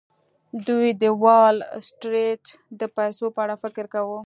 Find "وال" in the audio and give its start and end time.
1.23-1.55